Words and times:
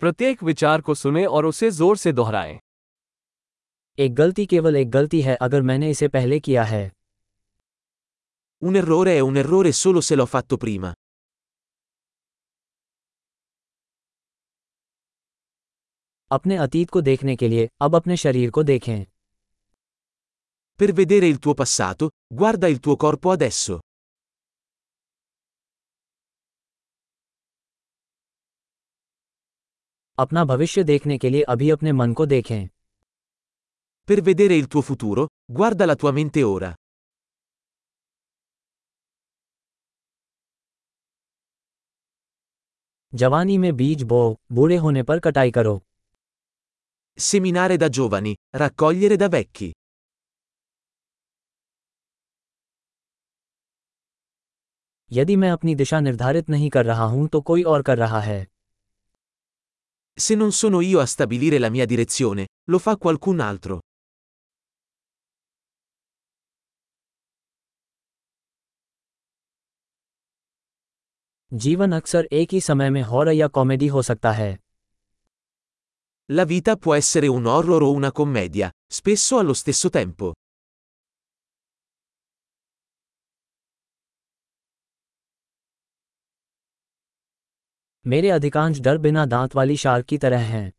प्रत्येक 0.00 0.42
विचार 0.42 0.80
को 0.80 0.94
सुने 0.94 1.24
और 1.26 1.46
उसे 1.46 1.70
ज़ोर 1.70 1.96
से 1.96 2.12
दोहराए। 2.12 2.58
एक 3.98 4.14
गलती 4.14 4.46
केवल 4.46 4.76
एक 4.76 4.90
गलती 4.90 5.22
है 5.22 5.36
अगर 5.36 5.62
मैंने 5.62 5.90
इसे 5.90 6.08
पहले 6.08 6.40
किया 6.40 6.64
है। 6.64 6.92
Un 8.62 8.76
errore 8.76 9.08
è 9.08 9.20
un 9.20 9.36
errore 9.36 9.72
solo 9.72 10.02
से 10.02 10.16
l'ho 10.16 10.26
fatto 10.26 10.58
prima. 10.58 10.92
अपने 16.30 16.56
अतीत 16.56 16.90
को 16.90 17.00
देखने 17.00 17.36
के 17.36 17.48
लिए 17.48 17.68
अब 17.80 17.96
अपने 17.96 18.16
शरीर 18.16 18.50
को 18.50 18.62
देखें। 18.62 19.06
फिर 20.78 20.92
विदेरे 20.92 21.28
इल 21.28 21.36
तुओ 21.36 21.54
पस्सा 21.54 21.92
तो 21.92 22.10
ग्वार 22.32 22.56
द 22.56 22.64
इल 22.64 22.78
तुओ 22.78 22.96
कॉर्पो 22.96 23.36
अपना 30.18 30.44
भविष्य 30.44 30.84
देखने 30.84 31.18
के 31.18 31.30
लिए 31.30 31.42
अभी 31.42 31.70
अपने 31.70 31.92
मन 31.92 32.12
को 32.12 32.26
देखें 32.26 32.66
Per 34.08 34.20
vedere 34.20 34.56
il 34.56 34.66
tuo 34.72 34.82
futuro, 34.82 35.26
guarda 35.52 35.86
la 35.86 35.96
tua 35.96 36.12
mente 36.12 36.42
ora. 36.42 36.74
जवानी 43.12 43.58
में 43.58 43.76
बीज 43.76 44.02
बो 44.02 44.20
बूढ़े 44.52 44.76
होने 44.76 45.02
पर 45.02 45.20
कटाई 45.20 45.50
करो 45.50 45.80
Seminare 47.18 47.76
da 47.78 47.88
giovani, 47.88 48.34
raccogliere 48.56 49.16
da 49.16 49.28
vecchi. 49.28 49.72
यदि 55.12 55.36
मैं 55.36 55.50
अपनी 55.50 55.74
दिशा 55.74 56.00
निर्धारित 56.00 56.48
नहीं 56.50 56.70
कर 56.70 56.84
रहा 56.86 57.04
हूँ 57.04 57.26
तो 57.28 57.40
कोई 57.40 57.62
और 57.62 57.82
कर 57.82 57.98
रहा 57.98 58.20
है 58.20 58.46
Se 60.19 60.35
non 60.35 60.51
sono 60.51 60.81
io 60.81 60.99
a 60.99 61.05
stabilire 61.05 61.57
la 61.57 61.69
mia 61.69 61.85
direzione, 61.85 62.47
lo 62.69 62.79
fa 62.79 62.97
qualcun 62.97 63.39
altro. 63.39 63.79
जीवन 71.53 71.91
अक्सर 71.91 72.27
एक 72.31 72.53
ही 72.53 72.59
समय 72.61 72.89
में 72.89 73.01
हॉरर 73.01 73.31
या 73.31 73.47
कॉमेडी 73.47 73.87
हो 73.87 74.01
सकता 74.01 74.31
है 74.31 74.57
La 76.29 76.45
vita 76.45 76.75
può 76.77 76.93
essere 76.95 77.27
un 77.27 77.45
horror 77.45 77.81
o 77.83 77.91
una 77.91 78.11
commedia, 78.11 78.69
spesso 78.87 79.37
allo 79.37 79.53
stesso 79.53 79.89
tempo. 79.89 80.31
मेरे 88.07 88.29
अधिकांश 88.29 88.79
डर 88.81 88.97
बिना 88.97 89.25
दांत 89.25 89.55
वाली 89.55 89.77
शार्क 89.77 90.05
की 90.05 90.17
तरह 90.17 90.39
हैं 90.53 90.69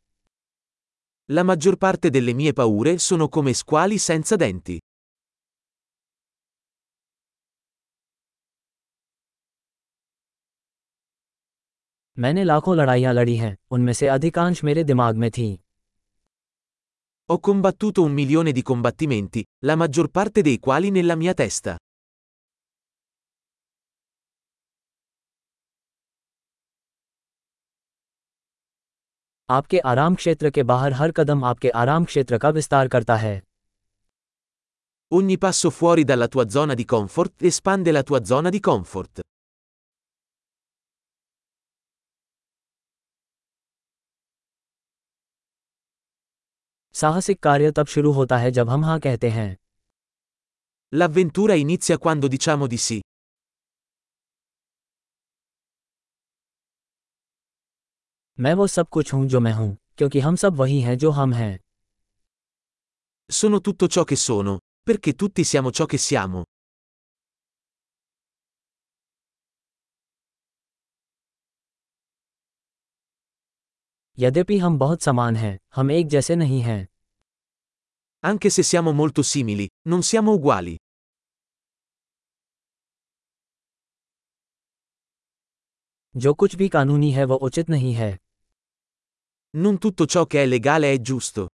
La 1.28 1.42
maggior 1.48 1.76
parte 1.76 2.10
delle 2.10 2.32
mie 2.34 2.52
paure 2.52 2.98
sono 2.98 3.28
come 3.28 3.52
squali 3.54 3.98
senza 3.98 4.36
denti. 4.36 4.78
मैंने 12.18 12.44
लाखों 12.44 12.76
लड़ाइयां 12.76 13.14
लड़ी 13.14 13.36
हैं 13.36 13.56
उनमें 13.70 13.92
से 13.92 14.06
अधिकांश 14.06 14.64
मेरे 14.64 14.84
दिमाग 14.84 15.16
में 15.16 15.30
थीं 15.30 15.56
Ho 17.30 17.38
combattuto 17.38 18.02
un 18.02 18.12
milione 18.12 18.52
di 18.52 18.62
combattimenti, 18.62 19.42
la 19.64 19.76
maggior 19.76 20.10
parte 20.10 20.42
dei 20.42 20.58
quali 20.58 20.90
nella 20.90 21.16
mia 21.16 21.34
testa. 21.34 21.76
आपके 29.49 29.79
आराम 29.89 30.15
क्षेत्र 30.15 30.49
के 30.49 30.63
बाहर 30.69 30.93
हर 30.93 31.11
कदम 31.11 31.43
आपके 31.45 31.69
आराम 31.81 32.05
क्षेत्र 32.05 32.37
का 32.37 32.49
विस्तार 32.49 32.87
करता 32.87 33.15
है 33.15 33.41
Ogni 35.11 35.37
passo 35.43 35.69
fuori 35.69 36.03
dalla 36.03 36.27
tua 36.27 36.45
zona 36.55 36.75
di 36.79 36.85
comfort 36.93 37.45
espande 37.49 37.91
la 37.91 38.03
tua 38.03 38.19
zona 38.31 38.49
di 38.55 38.59
comfort. 38.69 39.21
साहसिक 46.95 47.39
कार्य 47.43 47.71
तब 47.71 47.85
शुरू 47.85 48.11
होता 48.11 48.37
है 48.37 48.51
जब 48.51 48.69
हम 48.69 48.85
हाँ 48.85 48.99
कहते 48.99 49.29
हैं 49.29 49.55
L'avventura 50.93 51.55
inizia 51.65 51.97
quando 51.97 52.27
diciamo 52.27 52.67
di 52.67 52.77
sì. 52.77 52.99
मैं 58.39 58.53
वो 58.53 58.67
सब 58.67 58.89
कुछ 58.89 59.13
हूँ 59.13 59.25
जो 59.27 59.39
मैं 59.39 59.51
हूँ 59.53 59.77
क्योंकि 59.97 60.19
हम 60.19 60.35
सब 60.35 60.55
वही 60.55 60.81
हैं 60.81 60.97
जो 60.97 61.11
हम 61.11 61.33
हैं 61.33 61.59
Sono 63.29 63.59
tutto 63.59 63.87
ciò 63.87 64.03
che 64.03 64.15
sono, 64.15 64.59
perché 64.87 65.13
tutti 65.13 65.43
siamo 65.43 65.71
ciò 65.71 65.85
che 65.85 65.97
siamo. 65.97 66.43
यद्यपि 74.17 74.57
हम 74.57 74.77
बहुत 74.77 75.01
समान 75.01 75.35
हैं 75.35 75.57
हम 75.75 75.91
एक 75.91 76.07
जैसे 76.07 76.35
नहीं 76.35 76.61
हैं 76.61 76.87
Anche 78.23 78.49
se 78.49 78.63
siamo 78.63 78.93
molto 78.93 79.21
simili, 79.21 79.67
non 79.87 80.03
siamo 80.03 80.31
uguali. 80.31 80.77
जो 86.15 86.33
कुछ 86.33 86.55
भी 86.55 86.69
कानूनी 86.69 87.11
है 87.11 87.25
वो 87.25 87.35
उचित 87.35 87.69
नहीं 87.69 87.93
है 87.93 88.26
Non 89.56 89.78
tutto 89.78 90.06
ciò 90.06 90.24
che 90.26 90.42
è 90.42 90.46
legale 90.46 90.92
è 90.92 91.00
giusto. 91.00 91.48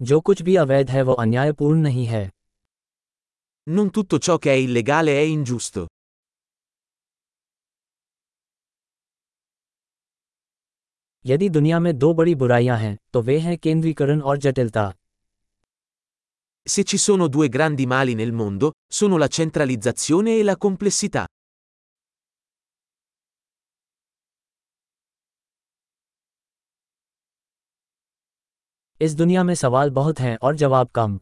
जो 0.00 0.20
कुछ 0.20 0.42
भी 0.42 0.56
अवैध 0.56 0.90
है 0.90 1.02
वो 1.02 1.12
अन्यायपूर्ण 1.12 1.80
नहीं 1.82 2.06
है 2.06 2.24
Non 3.68 3.90
tutto 3.90 4.18
ciò 4.18 4.36
che 4.38 4.50
è 4.50 4.56
illegale 4.56 5.12
è 5.18 5.24
ingiusto. 5.36 5.86
यदि 11.26 11.48
दुनिया 11.48 11.78
में 11.80 11.92
दो 11.98 12.12
बड़ी 12.14 12.34
बुराइयां 12.34 12.78
हैं 12.80 12.96
तो 13.12 13.22
वे 13.22 13.38
हैं 13.46 13.56
केंद्रीकरण 13.58 14.20
और 14.20 14.38
जटिलता 14.38 14.92
Se 16.68 16.82
ci 16.84 16.98
sono 16.98 17.28
due 17.28 17.48
grandi 17.48 17.86
mali 17.86 18.14
nel 18.14 18.32
mondo, 18.32 18.72
sono 18.92 19.16
la 19.16 19.28
centralizzazione 19.28 20.38
e 20.38 20.42
la 20.42 20.56
complessità. 20.56 21.26
इस 29.01 29.13
दुनिया 29.15 29.43
में 29.43 29.53
सवाल 29.55 29.89
बहुत 29.89 30.19
हैं 30.19 30.37
और 30.41 30.55
जवाब 30.55 30.87
कम 30.87 31.19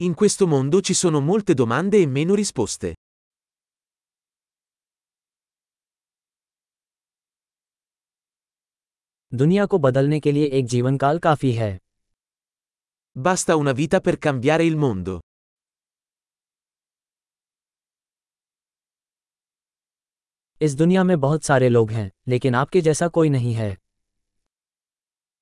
In 0.00 0.12
questo 0.14 0.46
mondo 0.46 0.80
ci 0.80 0.94
sono 0.94 1.20
molte 1.20 1.54
domande 1.54 2.00
e 2.00 2.06
meno 2.06 2.34
risposte. 2.34 2.94
दुनिया 9.34 9.66
को 9.66 9.78
बदलने 9.78 10.20
के 10.20 10.32
लिए 10.32 10.46
एक 10.46 10.66
जीवन 10.66 10.96
काल 10.96 11.18
काफ़ी 11.18 11.52
है 11.52 11.78
Basta 13.16 13.56
una 13.62 13.74
vita 13.80 14.00
per 14.08 14.14
cambiare 14.26 14.68
il 14.70 14.78
mondo. 14.84 15.20
इस 20.60 20.74
दुनिया 20.74 21.04
में 21.04 21.20
बहुत 21.20 21.44
सारे 21.44 21.68
लोग 21.68 21.90
हैं 21.90 22.10
लेकिन 22.28 22.54
आपके 22.54 22.80
जैसा 22.80 23.08
कोई 23.08 23.28
नहीं 23.28 23.54
है 23.54 23.85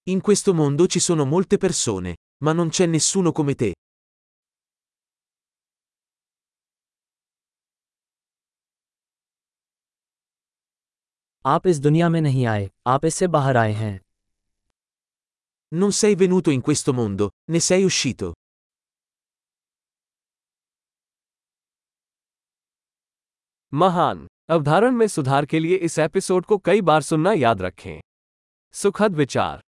In 0.09 0.21
questo 0.21 0.53
mondo 0.53 0.87
ci 0.87 0.99
sono 0.99 1.25
molte 1.25 1.57
persone, 1.57 2.15
ma 2.43 2.53
non 2.53 2.69
c'è 2.69 2.85
nessuno 2.85 3.31
come 3.31 3.55
te. 3.55 3.73
आप 11.45 11.67
इस 11.67 11.79
दुनिया 11.79 12.09
में 12.09 12.19
नहीं 12.21 12.45
आए 12.45 12.69
आप 12.87 13.05
इससे 13.05 13.27
बाहर 13.27 13.57
आए 13.57 13.71
हैं 13.73 13.99
Non 15.71 15.91
sei 15.91 16.15
venuto 16.15 16.51
in 16.51 16.61
questo 16.61 16.93
mondo, 16.93 17.29
ne 17.49 17.59
sei 17.59 17.83
uscito. 17.83 18.33
महान 23.73 24.27
अवधारण 24.49 24.95
में 24.95 25.07
सुधार 25.07 25.45
के 25.45 25.59
लिए 25.59 25.75
इस 25.87 25.97
एपिसोड 25.99 26.45
को 26.45 26.57
कई 26.57 26.81
बार 26.81 27.01
सुनना 27.01 27.33
याद 27.33 27.61
रखें 27.61 27.99
सुखद 28.73 29.15
विचार 29.15 29.61